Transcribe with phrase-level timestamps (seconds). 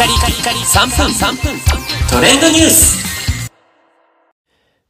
[0.00, 1.60] カリカリカリ3分3分
[2.08, 3.50] トレンドニュース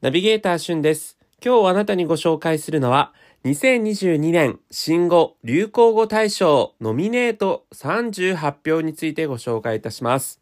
[0.00, 1.18] ナビゲーターしゅんです。
[1.44, 3.12] 今日あなたにご紹介するのは、
[3.44, 10.39] 2022年新語・流行語大賞ノミネート30発表についてご紹介いたします。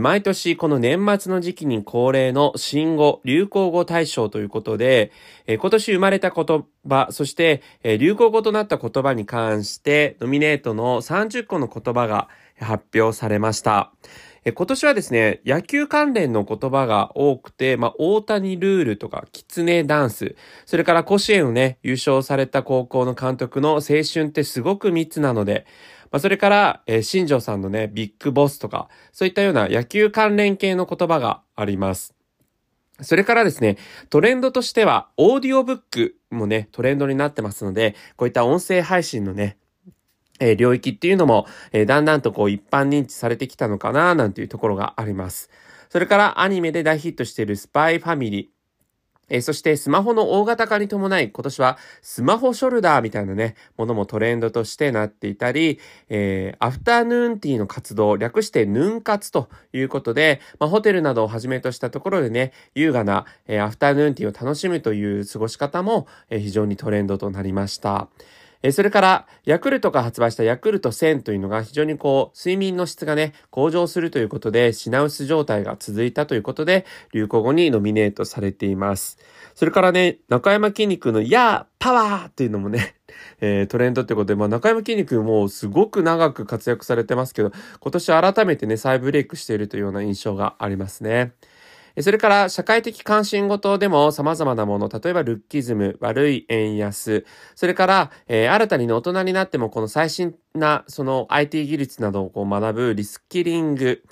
[0.00, 5.12] 毎年この年末の時期に恒例の新語・流行語大賞ということで、
[5.46, 12.28] 今年生まれた言葉、そして流行語となった言葉に関してノミネートの30個の言葉が
[12.58, 13.92] 発表されました。
[14.52, 20.36] 今年はですね、野球関連の言葉が多くて、まあ、大谷ルールとか、キツネダンス、
[20.66, 25.66] それから甲子園をね、優勝された高校の監督の青春ってすごく密なので、
[26.12, 32.14] まあ、それから、えー、新庄さんのね、ビッグボスとか、そういったような野球関連系の言葉があります。
[33.00, 33.76] それからですね、
[34.10, 39.58] トレンドとしては、オーディオブックもね、トレンドになってますので、こういった音声配信のね、
[40.40, 45.50] えー、領域っていうのも、えー、だんだんとこう一般認知されてきたのかななんていうところがあります。
[45.88, 48.56] それからアニメで大ヒットしているスパイファミリー。
[49.28, 68.08] えー、そしてスマホの大型化に伴い今年はスマホショルダーみたいなね、ものもトレンドとしてなっていたり、えー、アフタヌーンティーの活動、略してヌン活ということで、まあ、ホテルなどをはじめとしたところでね、優雅な、えー、アフタヌーンティーを楽しむという過ごし方も、えー、非常にトレンドとなりました。
[68.66, 79.18] えそれから、ヤクルトが発売したヤクルト1000というのが非常にこう、睡眠の質がね、向上するということで、品薄状態が続いたということで、流行語にノミネートされています。
[79.54, 82.96] それからね、中山筋肉のやーパワーっていうのもね、
[83.40, 91.34] えー、トレンドってことで、まあ、中山筋肉もすごく長く活躍されてますけど、今年改めてね、再ブレイクしているというような印象がありますね。
[92.02, 104.02] それから、社会的関心事でも様々なもの、例えばルッキズム、悪い円安、それから、えー、新たに、大人になってもこの最新な、その IT 技術などをこう学ぶリスキリング、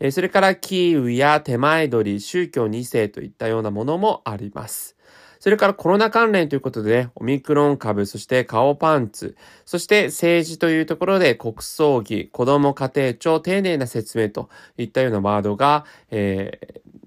[0.00, 4.96] えー、それからキーウや手前取り、宗教2世といったようなものもあります。
[5.38, 17.03] それからコロナ関連ということで、ね、オミクロン株、そして顔パンツ、そして政治というところで国葬儀、子ども家庭庁、丁寧な説明といったようなワードが、えー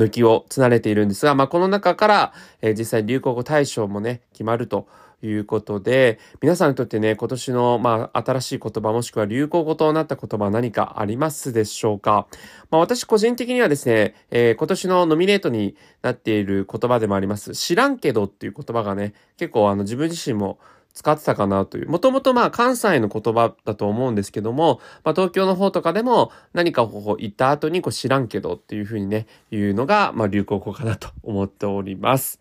[0.00, 4.88] 抜きをつなれているんですが、まあ、この中から、えー、実際流行語大賞もね、決まると
[5.22, 12.26] いうことで、皆さんにとってね、今年の、まあ、新しい言葉もしくは流行語となった言葉は何かありますでしょうか？
[12.70, 20.58] まあ、私個人的にはですね、えー、今年のノミネートになっている言葉でもあります、知らんけどっていう言葉がね、結構あの自分自身も
[21.00, 21.88] 使ってたかなという。
[21.88, 32.38] もともとまあ関西の言葉だと思うんですけども、まあ東京の方とかでも何かこう行った後にこう知らんけどっていうふうにね、言うのがまあ流行語かなと思っております。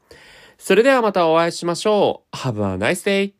[0.57, 2.35] それではまたお会いしましょう。
[2.35, 3.38] Have a nice day!